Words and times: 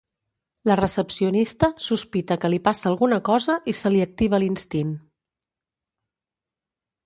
La 0.69 0.77
recepcionista 0.79 1.69
sospita 1.89 2.39
que 2.45 2.51
li 2.53 2.61
passa 2.69 2.91
alguna 2.93 3.21
cosa 3.29 3.59
i 3.73 3.77
se 3.83 3.95
li 3.95 4.03
activa 4.09 4.43
l'instint. 4.45 4.99